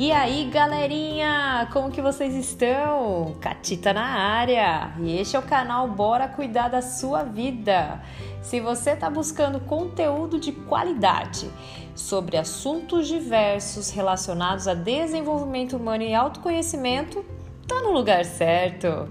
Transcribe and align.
E 0.00 0.12
aí, 0.12 0.44
galerinha, 0.44 1.68
como 1.72 1.90
que 1.90 2.00
vocês 2.00 2.32
estão? 2.32 3.34
Catita 3.40 3.92
na 3.92 4.04
área. 4.04 4.92
E 5.00 5.18
este 5.18 5.34
é 5.34 5.38
o 5.40 5.42
canal 5.42 5.88
Bora 5.88 6.28
Cuidar 6.28 6.68
da 6.68 6.80
Sua 6.80 7.24
Vida. 7.24 8.00
Se 8.40 8.60
você 8.60 8.90
está 8.92 9.10
buscando 9.10 9.58
conteúdo 9.58 10.38
de 10.38 10.52
qualidade 10.52 11.50
sobre 11.96 12.36
assuntos 12.36 13.08
diversos 13.08 13.90
relacionados 13.90 14.68
a 14.68 14.74
desenvolvimento 14.74 15.76
humano 15.76 16.04
e 16.04 16.14
autoconhecimento, 16.14 17.24
tá 17.66 17.82
no 17.82 17.90
lugar 17.90 18.24
certo. 18.24 19.10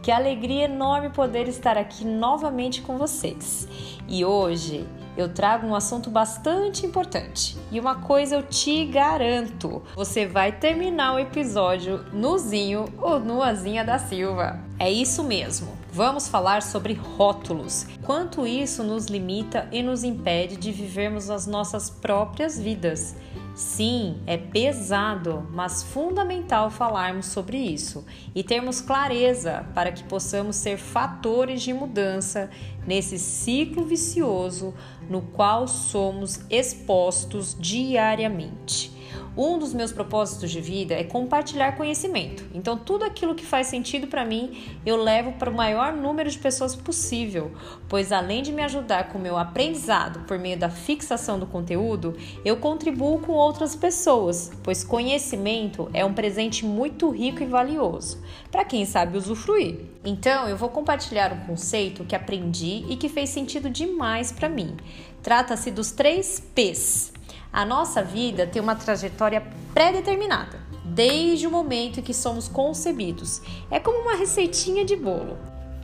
Que 0.00 0.12
alegria 0.12 0.66
enorme 0.66 1.10
poder 1.10 1.48
estar 1.48 1.76
aqui 1.76 2.04
novamente 2.04 2.80
com 2.80 2.96
vocês. 2.96 3.66
E 4.06 4.24
hoje 4.24 4.86
eu 5.18 5.28
trago 5.28 5.66
um 5.66 5.74
assunto 5.74 6.08
bastante 6.10 6.86
importante. 6.86 7.58
E 7.72 7.80
uma 7.80 7.96
coisa 7.96 8.36
eu 8.36 8.42
te 8.42 8.84
garanto: 8.84 9.82
você 9.96 10.24
vai 10.24 10.52
terminar 10.52 11.14
o 11.14 11.18
episódio 11.18 12.04
nozinho 12.12 12.84
ou 12.98 13.18
nuazinha 13.18 13.84
da 13.84 13.98
Silva. 13.98 14.60
É 14.78 14.88
isso 14.88 15.24
mesmo. 15.24 15.76
Vamos 15.92 16.28
falar 16.28 16.62
sobre 16.62 16.92
rótulos. 16.92 17.86
Quanto 18.04 18.46
isso 18.46 18.84
nos 18.84 19.06
limita 19.06 19.68
e 19.72 19.82
nos 19.82 20.04
impede 20.04 20.56
de 20.56 20.70
vivermos 20.70 21.30
as 21.30 21.48
nossas 21.48 21.90
próprias 21.90 22.56
vidas. 22.60 23.16
Sim, 23.58 24.20
é 24.24 24.36
pesado, 24.36 25.44
mas 25.50 25.82
fundamental 25.82 26.70
falarmos 26.70 27.26
sobre 27.26 27.58
isso 27.58 28.06
e 28.32 28.44
termos 28.44 28.80
clareza 28.80 29.66
para 29.74 29.90
que 29.90 30.04
possamos 30.04 30.54
ser 30.54 30.78
fatores 30.78 31.60
de 31.62 31.72
mudança 31.72 32.48
nesse 32.86 33.18
ciclo 33.18 33.84
vicioso 33.84 34.72
no 35.10 35.22
qual 35.22 35.66
somos 35.66 36.38
expostos 36.48 37.56
diariamente. 37.58 38.96
Um 39.38 39.56
dos 39.56 39.72
meus 39.72 39.92
propósitos 39.92 40.50
de 40.50 40.60
vida 40.60 40.94
é 40.94 41.04
compartilhar 41.04 41.76
conhecimento. 41.76 42.44
Então, 42.52 42.76
tudo 42.76 43.04
aquilo 43.04 43.36
que 43.36 43.46
faz 43.46 43.68
sentido 43.68 44.08
para 44.08 44.24
mim, 44.24 44.60
eu 44.84 44.96
levo 45.00 45.30
para 45.34 45.48
o 45.48 45.54
maior 45.54 45.92
número 45.92 46.28
de 46.28 46.36
pessoas 46.36 46.74
possível, 46.74 47.52
pois 47.88 48.10
além 48.10 48.42
de 48.42 48.50
me 48.50 48.64
ajudar 48.64 49.10
com 49.10 49.16
o 49.16 49.20
meu 49.22 49.38
aprendizado 49.38 50.26
por 50.26 50.40
meio 50.40 50.58
da 50.58 50.68
fixação 50.68 51.38
do 51.38 51.46
conteúdo, 51.46 52.16
eu 52.44 52.56
contribuo 52.56 53.20
com 53.20 53.30
outras 53.30 53.76
pessoas, 53.76 54.50
pois 54.60 54.82
conhecimento 54.82 55.88
é 55.94 56.04
um 56.04 56.12
presente 56.12 56.66
muito 56.66 57.08
rico 57.08 57.40
e 57.40 57.46
valioso 57.46 58.20
para 58.50 58.64
quem 58.64 58.84
sabe 58.84 59.16
usufruir. 59.16 59.78
Então, 60.04 60.48
eu 60.48 60.56
vou 60.56 60.68
compartilhar 60.68 61.32
um 61.32 61.46
conceito 61.46 62.02
que 62.02 62.16
aprendi 62.16 62.84
e 62.88 62.96
que 62.96 63.08
fez 63.08 63.30
sentido 63.30 63.70
demais 63.70 64.32
para 64.32 64.48
mim. 64.48 64.76
Trata-se 65.22 65.70
dos 65.70 65.92
três 65.92 66.42
P's 66.56 67.12
a 67.52 67.64
nossa 67.64 68.02
vida 68.02 68.46
tem 68.46 68.60
uma 68.60 68.74
trajetória 68.74 69.42
pré-determinada, 69.72 70.60
desde 70.84 71.46
o 71.46 71.50
momento 71.50 72.00
em 72.00 72.02
que 72.02 72.14
somos 72.14 72.48
concebidos. 72.48 73.40
É 73.70 73.78
como 73.78 73.98
uma 74.00 74.16
receitinha 74.16 74.84
de 74.84 74.96
bolo. 74.96 75.38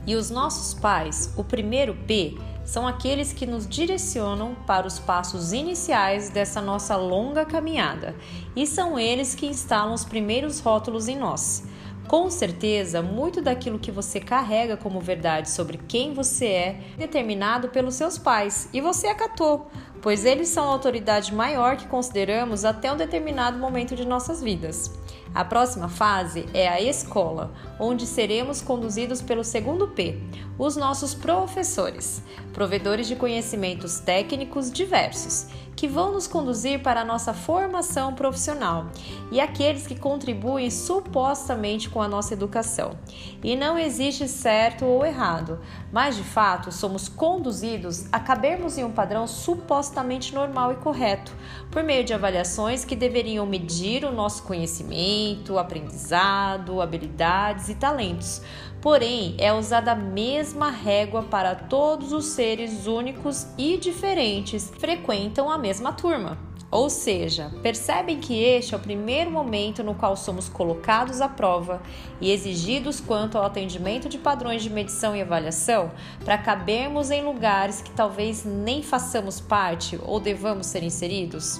E 0.07 0.15
os 0.15 0.29
nossos 0.29 0.73
pais, 0.73 1.33
o 1.35 1.43
primeiro 1.43 1.95
P, 2.05 2.37
são 2.63 2.87
aqueles 2.87 3.31
que 3.31 3.45
nos 3.45 3.67
direcionam 3.67 4.55
para 4.67 4.87
os 4.87 4.99
passos 4.99 5.53
iniciais 5.53 6.29
dessa 6.29 6.61
nossa 6.61 6.95
longa 6.95 7.45
caminhada, 7.45 8.15
e 8.55 8.65
são 8.65 8.97
eles 8.99 9.35
que 9.35 9.45
instalam 9.45 9.93
os 9.93 10.03
primeiros 10.03 10.59
rótulos 10.59 11.07
em 11.07 11.17
nós. 11.17 11.63
Com 12.07 12.29
certeza, 12.29 13.01
muito 13.01 13.41
daquilo 13.41 13.79
que 13.79 13.91
você 13.91 14.19
carrega 14.19 14.77
como 14.77 14.99
verdade 14.99 15.49
sobre 15.49 15.79
quem 15.87 16.13
você 16.13 16.45
é 16.45 16.79
é 16.93 16.99
determinado 16.99 17.69
pelos 17.69 17.95
seus 17.95 18.17
pais 18.19 18.69
e 18.71 18.79
você 18.79 19.07
acatou, 19.07 19.71
pois 20.05 20.23
eles 20.23 20.49
são 20.49 20.65
a 20.65 20.67
autoridade 20.67 21.33
maior 21.33 21.77
que 21.77 21.87
consideramos 21.87 22.63
até 22.63 22.93
um 22.93 22.95
determinado 22.95 23.57
momento 23.57 23.95
de 23.95 24.05
nossas 24.05 24.39
vidas. 24.39 24.93
A 25.33 25.43
próxima 25.43 25.89
fase 25.89 26.45
é 26.53 26.67
a 26.67 26.79
escola, 26.79 27.51
onde 27.79 28.05
seremos 28.05 28.61
conduzidos 28.61 29.19
pelo 29.19 29.43
segundo 29.43 29.87
P, 29.87 30.21
os 30.59 30.77
nossos 30.77 31.15
professores, 31.15 32.21
provedores 32.53 33.07
de 33.07 33.15
conhecimentos 33.15 33.99
técnicos 33.99 34.71
diversos, 34.71 35.47
que 35.75 35.87
vão 35.87 36.13
nos 36.13 36.27
conduzir 36.27 36.81
para 36.81 37.01
a 37.01 37.05
nossa 37.05 37.33
formação 37.33 38.13
profissional 38.13 38.87
e 39.31 39.39
aqueles 39.39 39.85
que 39.85 39.99
contribuem 39.99 40.69
supostamente 40.69 41.89
com 41.89 42.01
a 42.01 42.07
nossa 42.07 42.33
educação. 42.33 42.97
E 43.43 43.55
não 43.55 43.77
existe 43.77 44.27
certo 44.27 44.85
ou 44.85 45.05
errado, 45.05 45.59
mas 45.91 46.15
de 46.15 46.23
fato 46.23 46.71
somos 46.71 47.09
conduzidos 47.09 48.05
a 48.11 48.19
cabermos 48.19 48.77
em 48.77 48.83
um 48.83 48.91
padrão 48.91 49.27
supostamente 49.27 50.33
normal 50.33 50.71
e 50.71 50.75
correto, 50.75 51.33
por 51.69 51.83
meio 51.83 52.03
de 52.03 52.13
avaliações 52.13 52.85
que 52.85 52.95
deveriam 52.95 53.45
medir 53.45 54.05
o 54.05 54.11
nosso 54.11 54.43
conhecimento, 54.43 55.57
aprendizado, 55.57 56.81
habilidades 56.81 57.69
e 57.69 57.75
talentos. 57.75 58.41
Porém, 58.85 59.33
é 59.39 59.51
usada 59.51 59.93
a 59.93 59.95
mesma 59.95 60.69
régua 60.69 61.23
para 61.23 61.55
todos 61.55 62.13
os 62.13 62.25
seres 62.25 62.85
únicos 62.85 63.47
e 63.57 63.77
diferentes 63.77 64.71
frequentam 64.77 65.49
a 65.49 65.57
mesma 65.57 65.91
turma. 65.91 66.37
Ou 66.69 66.87
seja, 66.87 67.51
percebem 67.63 68.19
que 68.19 68.39
este 68.39 68.75
é 68.75 68.77
o 68.77 68.79
primeiro 68.79 69.31
momento 69.31 69.83
no 69.83 69.95
qual 69.95 70.15
somos 70.15 70.47
colocados 70.47 71.19
à 71.19 71.27
prova 71.27 71.81
e 72.21 72.31
exigidos 72.31 72.99
quanto 72.99 73.39
ao 73.39 73.45
atendimento 73.45 74.07
de 74.07 74.19
padrões 74.19 74.61
de 74.61 74.69
medição 74.69 75.15
e 75.15 75.21
avaliação 75.23 75.89
para 76.23 76.37
cabermos 76.37 77.09
em 77.09 77.23
lugares 77.23 77.81
que 77.81 77.89
talvez 77.89 78.45
nem 78.45 78.83
façamos 78.83 79.39
parte 79.39 79.99
ou 80.03 80.19
devamos 80.19 80.67
ser 80.67 80.83
inseridos? 80.83 81.59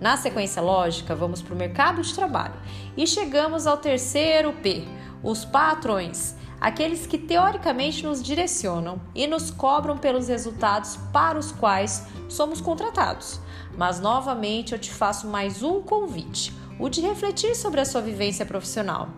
Na 0.00 0.16
sequência 0.16 0.62
lógica, 0.62 1.14
vamos 1.14 1.42
para 1.42 1.52
o 1.52 1.58
mercado 1.58 2.00
de 2.00 2.14
trabalho 2.14 2.54
e 2.96 3.06
chegamos 3.06 3.66
ao 3.66 3.76
terceiro 3.76 4.54
P, 4.62 4.82
os 5.22 5.44
patrões, 5.44 6.36
aqueles 6.64 7.06
que 7.06 7.18
teoricamente 7.18 8.02
nos 8.02 8.22
direcionam 8.22 8.98
e 9.14 9.26
nos 9.26 9.50
cobram 9.50 9.98
pelos 9.98 10.28
resultados 10.28 10.96
para 11.12 11.38
os 11.38 11.52
quais 11.52 12.06
somos 12.26 12.58
contratados. 12.58 13.38
Mas 13.76 14.00
novamente 14.00 14.72
eu 14.72 14.78
te 14.78 14.90
faço 14.90 15.26
mais 15.26 15.62
um 15.62 15.82
convite, 15.82 16.54
o 16.78 16.88
de 16.88 17.02
refletir 17.02 17.54
sobre 17.54 17.82
a 17.82 17.84
sua 17.84 18.00
vivência 18.00 18.46
profissional. 18.46 19.10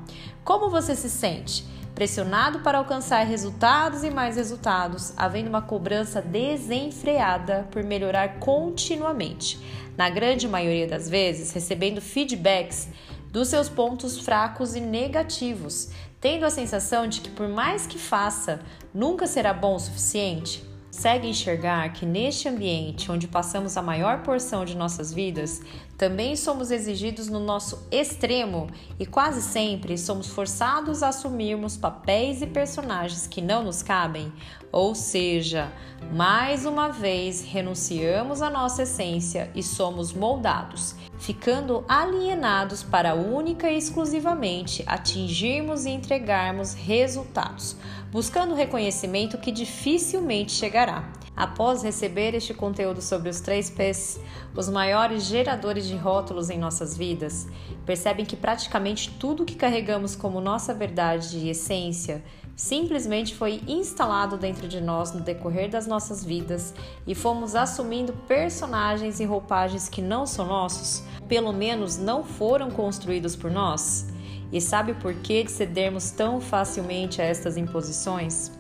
Como 0.43 0.69
você 0.69 0.97
se 0.97 1.09
sente? 1.09 1.65
pressionado 1.95 2.59
para 2.59 2.77
alcançar 2.77 3.25
resultados 3.25 4.05
e 4.05 4.11
mais 4.11 4.37
resultados, 4.37 5.15
havendo 5.17 5.49
uma 5.49 5.63
cobrança 5.63 6.21
desenfreada 6.21 7.67
por 7.71 7.83
melhorar 7.83 8.39
continuamente. 8.39 9.59
Na 9.97 10.11
grande 10.11 10.47
maioria 10.47 10.87
das 10.87 11.09
vezes, 11.09 11.53
recebendo 11.53 12.03
feedbacks 12.03 12.89
dos 13.37 13.49
seus 13.49 13.69
pontos 13.69 14.19
fracos 14.19 14.75
e 14.75 14.81
negativos, 14.81 15.91
tendo 16.21 16.45
a 16.45 16.51
sensação 16.51 17.07
de 17.07 17.21
que, 17.21 17.31
por 17.31 17.49
mais 17.49 17.87
que 17.87 17.99
faça, 17.99 18.61
nunca 18.93 19.27
será 19.27 19.53
bom 19.53 19.75
o 19.75 19.81
suficiente. 19.81 20.65
Segue 20.91 21.29
enxergar 21.29 21.93
que 21.93 22.07
neste 22.07 22.49
ambiente 22.49 23.13
onde 23.13 23.29
passamos 23.29 23.77
a 23.77 23.83
maior 23.83 24.23
porção 24.23 24.65
de 24.65 24.75
nossas 24.75 25.13
vidas, 25.13 25.61
também 25.97 26.37
somos 26.37 26.71
exigidos 26.71 27.29
no 27.29 27.41
nosso 27.41 27.87
extremo 27.91 28.69
e 28.99 29.07
quase 29.07 29.41
sempre 29.43 29.97
somos 29.97 30.29
forçados 30.29 31.03
a 31.03 31.09
assumirmos 31.09 31.77
papéis 31.77 32.43
e 32.43 32.47
personagens 32.47 33.27
que 33.27 33.41
não 33.41 33.65
nos 33.65 33.83
cabem, 33.83 34.33
ou 34.71 34.95
seja, 34.95 35.73
mais 36.13 36.67
uma 36.67 36.89
vez 36.89 37.43
renunciamos 37.43 38.43
à 38.43 38.51
nossa 38.51 38.83
essência 38.83 39.51
e 39.55 39.63
somos 39.63 40.13
moldados, 40.13 40.95
ficando 41.19 41.85
alienados 41.89 42.83
para 42.83 43.15
única 43.15 43.71
e 43.71 43.79
exclusivamente 43.79 44.85
atingirmos 44.87 45.87
e 45.87 45.91
entregarmos 45.91 46.75
resultados 46.75 47.77
buscando 48.17 48.55
reconhecimento 48.55 49.37
que 49.37 49.53
dificilmente 49.53 50.53
chegará. 50.53 51.13
Após 51.37 51.83
receber 51.83 52.35
este 52.35 52.55
conteúdo 52.55 53.03
sobre 53.03 53.29
os 53.29 53.41
três 53.41 53.69
P's, 53.69 54.19
os 54.57 54.71
maiores 54.71 55.25
geradores 55.25 55.87
de 55.87 55.95
rótulos 55.95 56.49
em 56.49 56.59
nossas 56.59 56.97
vidas, 56.97 57.47
percebem 57.85 58.25
que 58.25 58.35
praticamente 58.35 59.11
tudo 59.21 59.45
que 59.45 59.55
carregamos 59.55 60.17
como 60.17 60.41
nossa 60.41 60.73
verdade 60.73 61.37
e 61.37 61.51
essência 61.51 62.25
simplesmente 62.57 63.35
foi 63.35 63.61
instalado 63.69 64.39
dentro 64.39 64.67
de 64.67 64.81
nós 64.81 65.13
no 65.13 65.21
decorrer 65.21 65.69
das 65.69 65.87
nossas 65.87 66.25
vidas 66.25 66.73
e 67.07 67.15
fomos 67.15 67.55
assumindo 67.55 68.15
personagens 68.27 69.21
e 69.21 69.27
roupagens 69.27 69.91
que 69.91 70.01
não 70.01 70.25
são 70.25 70.47
nossos, 70.47 71.03
pelo 71.29 71.53
menos 71.53 71.99
não 71.99 72.25
foram 72.25 72.71
construídos 72.71 73.37
por 73.37 73.51
nós. 73.51 74.07
E 74.51 74.59
sabe 74.59 74.95
por 74.95 75.13
que 75.13 75.47
cedermos 75.49 76.11
tão 76.11 76.41
facilmente 76.41 77.21
a 77.21 77.25
estas 77.27 77.59
imposições? 77.59 78.51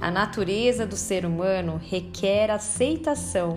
A 0.00 0.10
natureza 0.10 0.86
do 0.86 0.96
ser 0.96 1.24
humano 1.24 1.80
requer 1.82 2.50
aceitação 2.50 3.56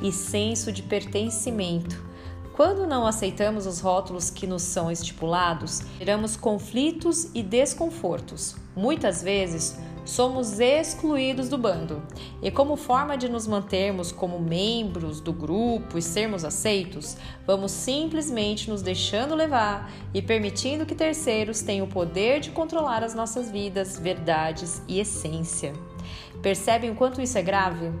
e 0.00 0.12
senso 0.12 0.70
de 0.70 0.82
pertencimento. 0.82 2.08
Quando 2.54 2.86
não 2.86 3.06
aceitamos 3.06 3.66
os 3.66 3.80
rótulos 3.80 4.30
que 4.30 4.46
nos 4.46 4.62
são 4.62 4.90
estipulados, 4.90 5.82
geramos 5.98 6.36
conflitos 6.36 7.30
e 7.34 7.42
desconfortos. 7.42 8.56
Muitas 8.74 9.22
vezes 9.22 9.78
somos 10.08 10.58
excluídos 10.58 11.50
do 11.50 11.58
bando. 11.58 12.02
E 12.42 12.50
como 12.50 12.76
forma 12.76 13.16
de 13.16 13.28
nos 13.28 13.46
mantermos 13.46 14.10
como 14.10 14.40
membros 14.40 15.20
do 15.20 15.34
grupo 15.34 15.98
e 15.98 16.02
sermos 16.02 16.46
aceitos, 16.46 17.18
vamos 17.46 17.70
simplesmente 17.72 18.70
nos 18.70 18.80
deixando 18.80 19.34
levar 19.34 19.92
e 20.14 20.22
permitindo 20.22 20.86
que 20.86 20.94
terceiros 20.94 21.60
tenham 21.60 21.86
o 21.86 21.90
poder 21.90 22.40
de 22.40 22.50
controlar 22.50 23.04
as 23.04 23.14
nossas 23.14 23.50
vidas, 23.50 23.98
verdades 23.98 24.82
e 24.88 24.98
essência. 24.98 25.74
Percebem 26.40 26.90
o 26.90 26.94
quanto 26.94 27.20
isso 27.20 27.36
é 27.36 27.42
grave? 27.42 27.92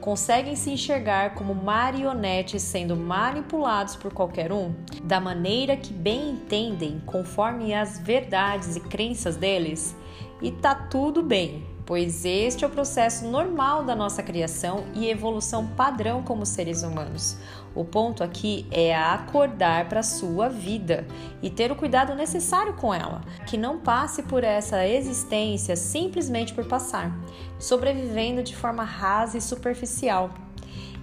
Conseguem 0.00 0.56
se 0.56 0.70
enxergar 0.70 1.34
como 1.34 1.54
marionetes 1.54 2.62
sendo 2.62 2.96
manipulados 2.96 3.94
por 3.94 4.12
qualquer 4.12 4.52
um, 4.52 4.74
da 5.04 5.20
maneira 5.20 5.76
que 5.76 5.92
bem 5.92 6.30
entendem, 6.30 7.00
conforme 7.06 7.72
as 7.72 7.98
verdades 7.98 8.74
e 8.74 8.80
crenças 8.80 9.36
deles? 9.36 9.96
E 10.42 10.50
tá 10.50 10.74
tudo 10.74 11.22
bem, 11.22 11.64
pois 11.86 12.24
este 12.24 12.64
é 12.64 12.66
o 12.66 12.70
processo 12.70 13.26
normal 13.26 13.84
da 13.84 13.94
nossa 13.94 14.22
criação 14.22 14.84
e 14.94 15.08
evolução 15.08 15.66
padrão 15.68 16.22
como 16.22 16.44
seres 16.44 16.82
humanos. 16.82 17.36
O 17.74 17.84
ponto 17.84 18.22
aqui 18.22 18.66
é 18.70 18.94
acordar 18.94 19.88
para 19.88 20.00
a 20.00 20.04
sua 20.04 20.48
vida 20.48 21.06
e 21.42 21.50
ter 21.50 21.72
o 21.72 21.76
cuidado 21.76 22.14
necessário 22.14 22.74
com 22.74 22.94
ela, 22.94 23.22
que 23.46 23.56
não 23.56 23.80
passe 23.80 24.22
por 24.22 24.44
essa 24.44 24.86
existência 24.86 25.74
simplesmente 25.76 26.54
por 26.54 26.66
passar, 26.66 27.16
sobrevivendo 27.58 28.42
de 28.42 28.54
forma 28.54 28.84
rasa 28.84 29.38
e 29.38 29.40
superficial. 29.40 30.30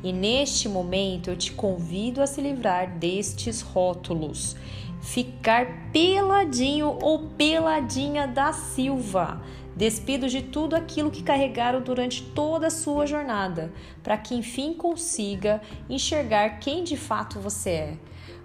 E 0.04 0.12
neste 0.12 0.68
momento 0.68 1.30
eu 1.30 1.38
te 1.38 1.52
convido 1.52 2.22
a 2.22 2.28
se 2.28 2.42
livrar 2.42 2.98
destes 2.98 3.62
rótulos. 3.62 4.56
Ficar 5.02 5.92
peladinho 5.92 6.98
ou 7.02 7.30
peladinha 7.38 8.28
da 8.28 8.54
Silva 8.54 9.42
despidos 9.76 10.32
de 10.32 10.42
tudo 10.42 10.76
aquilo 10.76 11.12
que 11.12 11.24
carregaram 11.24 11.82
durante 11.82 12.22
toda 12.22 12.68
a 12.68 12.72
sua 12.72 13.06
jornada, 13.06 13.72
para 14.04 14.18
que 14.18 14.36
enfim 14.36 14.74
consiga 14.74 15.62
enxergar 15.90 16.60
quem 16.60 16.84
de 16.84 16.98
fato 16.98 17.40
você 17.40 17.70
é. 17.70 17.98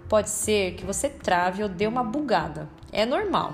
Pode 0.09 0.29
ser 0.29 0.75
que 0.75 0.85
você 0.85 1.09
trave 1.09 1.63
ou 1.63 1.69
dê 1.69 1.85
uma 1.85 2.03
bugada. 2.03 2.69
É 2.91 3.05
normal, 3.05 3.53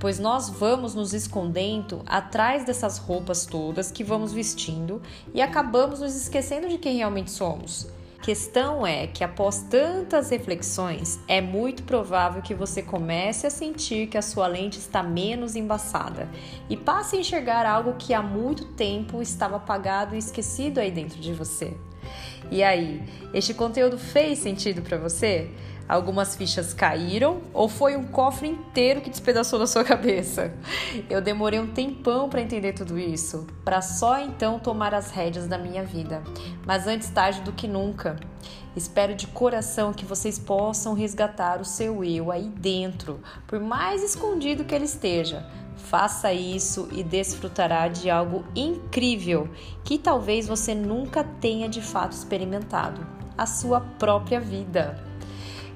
pois 0.00 0.18
nós 0.18 0.48
vamos 0.48 0.94
nos 0.94 1.14
escondendo 1.14 2.02
atrás 2.06 2.64
dessas 2.64 2.98
roupas 2.98 3.46
todas 3.46 3.90
que 3.90 4.02
vamos 4.02 4.32
vestindo 4.32 5.00
e 5.32 5.40
acabamos 5.40 6.00
nos 6.00 6.14
esquecendo 6.16 6.68
de 6.68 6.78
quem 6.78 6.96
realmente 6.96 7.30
somos 7.30 7.88
questão 8.22 8.86
é 8.86 9.08
que 9.08 9.24
após 9.24 9.62
tantas 9.62 10.30
reflexões, 10.30 11.18
é 11.26 11.40
muito 11.40 11.82
provável 11.82 12.40
que 12.40 12.54
você 12.54 12.80
comece 12.80 13.48
a 13.48 13.50
sentir 13.50 14.06
que 14.06 14.16
a 14.16 14.22
sua 14.22 14.46
lente 14.46 14.78
está 14.78 15.02
menos 15.02 15.56
embaçada 15.56 16.28
e 16.70 16.76
passe 16.76 17.16
a 17.16 17.18
enxergar 17.18 17.66
algo 17.66 17.96
que 17.98 18.14
há 18.14 18.22
muito 18.22 18.64
tempo 18.74 19.20
estava 19.20 19.56
apagado 19.56 20.14
e 20.14 20.18
esquecido 20.18 20.78
aí 20.78 20.92
dentro 20.92 21.20
de 21.20 21.34
você. 21.34 21.76
E 22.50 22.62
aí, 22.62 23.02
este 23.34 23.52
conteúdo 23.52 23.98
fez 23.98 24.38
sentido 24.38 24.82
para 24.82 24.98
você? 24.98 25.50
Algumas 25.92 26.34
fichas 26.34 26.72
caíram 26.72 27.42
ou 27.52 27.68
foi 27.68 27.98
um 27.98 28.04
cofre 28.04 28.48
inteiro 28.48 29.02
que 29.02 29.10
despedaçou 29.10 29.58
da 29.58 29.66
sua 29.66 29.84
cabeça? 29.84 30.54
Eu 31.10 31.20
demorei 31.20 31.60
um 31.60 31.66
tempão 31.66 32.30
para 32.30 32.40
entender 32.40 32.72
tudo 32.72 32.98
isso, 32.98 33.46
para 33.62 33.82
só 33.82 34.18
então 34.18 34.58
tomar 34.58 34.94
as 34.94 35.10
rédeas 35.10 35.46
da 35.46 35.58
minha 35.58 35.84
vida. 35.84 36.22
Mas 36.66 36.86
antes 36.86 37.10
tarde 37.10 37.42
do 37.42 37.52
que 37.52 37.68
nunca. 37.68 38.16
Espero 38.74 39.14
de 39.14 39.26
coração 39.26 39.92
que 39.92 40.06
vocês 40.06 40.38
possam 40.38 40.94
resgatar 40.94 41.60
o 41.60 41.64
seu 41.66 42.02
eu 42.02 42.32
aí 42.32 42.48
dentro, 42.48 43.20
por 43.46 43.60
mais 43.60 44.02
escondido 44.02 44.64
que 44.64 44.74
ele 44.74 44.86
esteja. 44.86 45.46
Faça 45.76 46.32
isso 46.32 46.88
e 46.90 47.02
desfrutará 47.02 47.88
de 47.88 48.08
algo 48.08 48.46
incrível 48.56 49.46
que 49.84 49.98
talvez 49.98 50.48
você 50.48 50.74
nunca 50.74 51.22
tenha 51.22 51.68
de 51.68 51.82
fato 51.82 52.12
experimentado: 52.12 53.06
a 53.36 53.44
sua 53.44 53.78
própria 53.78 54.40
vida. 54.40 55.11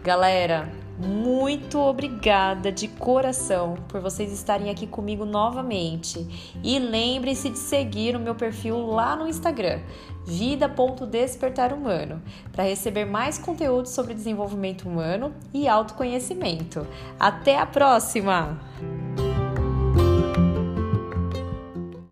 Galera, 0.06 0.70
muito 1.00 1.80
obrigada 1.80 2.70
de 2.70 2.86
coração 2.86 3.74
por 3.88 4.00
vocês 4.00 4.32
estarem 4.32 4.70
aqui 4.70 4.86
comigo 4.86 5.24
novamente. 5.24 6.54
E 6.62 6.78
lembre-se 6.78 7.50
de 7.50 7.58
seguir 7.58 8.14
o 8.14 8.20
meu 8.20 8.36
perfil 8.36 8.86
lá 8.86 9.16
no 9.16 9.26
Instagram, 9.26 9.80
vida.despertarhumano, 10.24 12.22
para 12.52 12.62
receber 12.62 13.04
mais 13.04 13.36
conteúdo 13.36 13.88
sobre 13.88 14.14
desenvolvimento 14.14 14.88
humano 14.88 15.34
e 15.52 15.66
autoconhecimento. 15.66 16.86
Até 17.18 17.58
a 17.58 17.66
próxima! 17.66 18.60